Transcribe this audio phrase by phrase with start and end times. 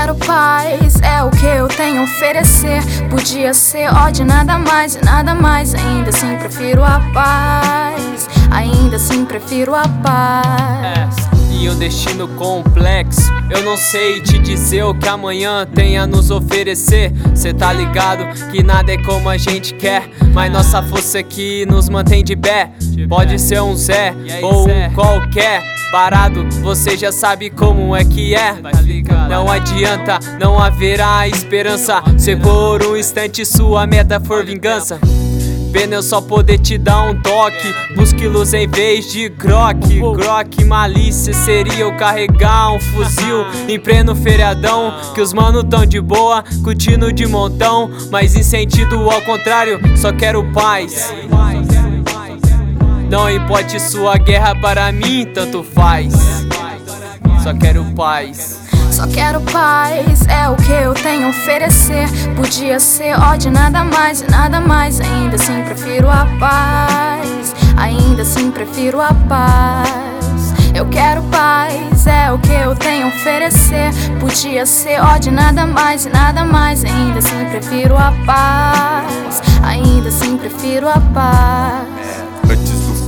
[0.00, 2.80] Quero paz, é o que eu tenho a oferecer.
[3.10, 5.74] Podia ser ódio, nada mais e nada mais.
[5.74, 8.26] Ainda assim prefiro a paz.
[8.50, 11.28] Ainda assim prefiro a paz.
[11.36, 13.30] É e um destino complexo.
[13.50, 17.12] Eu não sei te dizer o que amanhã tem a nos oferecer.
[17.34, 21.66] Cê tá ligado que nada é como a gente quer, mas nossa força é que
[21.66, 22.70] nos mantém de pé.
[23.06, 25.79] Pode ser um Zé ou um qualquer.
[25.90, 28.54] Parado, você já sabe como é que é.
[29.28, 32.00] Não adianta, não haverá esperança.
[32.16, 35.00] Se por um instante sua meta for vingança.
[35.72, 37.74] Pena eu só poder te dar um toque.
[37.94, 40.00] Busque luz em vez de croque.
[40.00, 44.92] Croque, malícia seria eu carregar um fuzil em pleno feriadão.
[45.14, 47.90] Que os mano tão de boa, curtindo de montão.
[48.10, 51.12] Mas em sentido ao contrário, só quero paz.
[53.10, 56.14] Não importe sua guerra para mim, tanto faz.
[57.42, 58.60] Só quero paz.
[58.92, 62.06] Só quero paz, é o que eu tenho a oferecer.
[62.36, 65.00] Podia ser ódio, nada mais e nada mais.
[65.00, 67.52] Ainda assim prefiro a paz.
[67.76, 70.54] Ainda assim prefiro a paz.
[70.72, 73.90] Eu quero paz, é o que eu tenho a oferecer.
[74.20, 76.84] Podia ser ódio, nada mais e nada mais.
[76.84, 79.42] Ainda assim prefiro a paz.
[79.64, 81.99] Ainda assim prefiro a paz.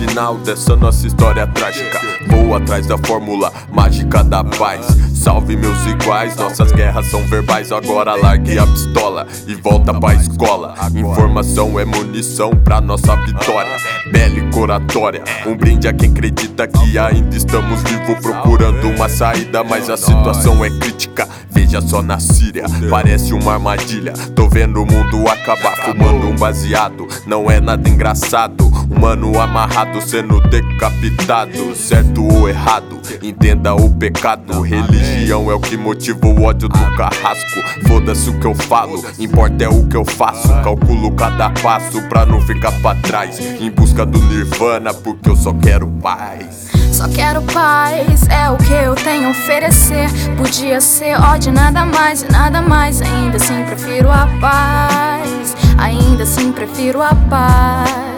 [0.00, 4.86] Final dessa nossa história trágica, vou atrás da fórmula mágica da paz.
[5.14, 7.70] Salve meus iguais, nossas guerras são verbais.
[7.70, 10.74] Agora largue a pistola e volta pra escola.
[10.94, 13.76] Informação é munição pra nossa vitória.
[14.10, 19.62] Bélica oratória, um brinde a quem acredita que ainda estamos vivos procurando uma saída.
[19.62, 21.28] Mas a situação é crítica.
[21.50, 24.14] Veja só na Síria, parece uma armadilha.
[24.34, 27.06] Tô vendo o mundo acabar fumando um baseado.
[27.26, 28.69] Não é nada engraçado.
[28.90, 31.74] Humano amarrado sendo decapitado.
[31.74, 34.60] Certo ou errado, entenda o pecado.
[34.60, 37.60] Religião religião é o que motiva o ódio do carrasco.
[37.86, 40.48] Foda-se o que eu falo, importa é o que eu faço.
[40.62, 43.38] Calculo cada passo pra não ficar pra trás.
[43.38, 46.70] Em busca do nirvana, porque eu só quero paz.
[46.92, 50.08] Só quero paz, é o que eu tenho a oferecer.
[50.36, 53.00] Podia ser ódio, nada mais e nada mais.
[53.00, 55.56] Ainda assim prefiro a paz.
[55.78, 58.09] Ainda assim prefiro a paz.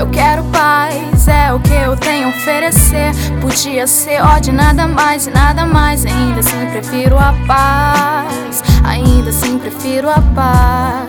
[0.00, 3.12] Eu quero paz, é o que eu tenho a oferecer.
[3.38, 6.06] Podia ser ódio, nada mais e nada mais.
[6.06, 8.64] Ainda assim prefiro a paz.
[8.82, 11.06] Ainda assim prefiro a paz.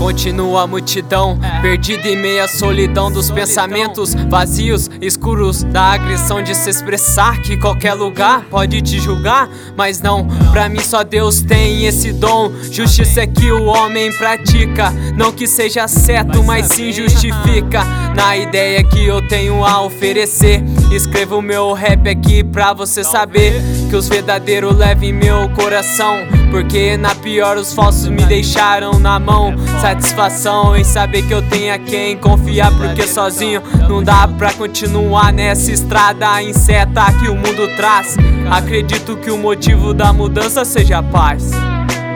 [0.00, 6.68] Continua a multidão, perdida em meia solidão dos pensamentos vazios, escuros, da agressão de se
[6.68, 7.40] expressar.
[7.40, 12.50] Que qualquer lugar pode te julgar, mas não, pra mim só Deus tem esse dom.
[12.68, 17.91] Justiça é que o homem pratica, não que seja certo, mas sim justifica.
[18.14, 23.54] Na ideia que eu tenho a oferecer, escrevo meu rap aqui pra você saber
[23.88, 26.18] que os verdadeiros levam meu coração.
[26.50, 29.54] Porque na pior os falsos me deixaram na mão.
[29.80, 32.70] Satisfação em saber que eu tenho a quem confiar.
[32.76, 38.16] Porque sozinho não dá pra continuar nessa estrada inseta que o mundo traz.
[38.50, 41.50] Acredito que o motivo da mudança seja paz.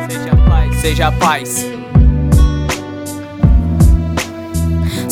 [0.08, 1.75] Seja paz, seja paz.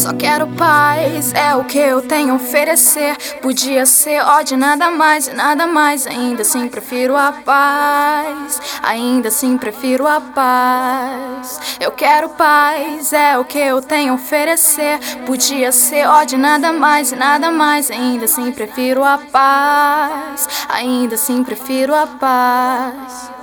[0.04, 3.16] Só quero paz, é o que eu tenho a oferecer.
[3.40, 6.06] Podia ser ódio, nada mais e nada mais.
[6.06, 8.60] Ainda assim prefiro a paz.
[8.82, 11.78] Ainda assim prefiro a paz.
[11.80, 14.98] Eu quero paz, é o que eu tenho a oferecer.
[15.24, 17.90] Podia ser ódio, nada mais e nada mais.
[17.90, 20.46] Ainda assim prefiro a paz.
[20.68, 23.33] Ainda assim prefiro a paz.